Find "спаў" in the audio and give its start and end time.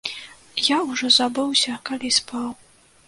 2.19-2.49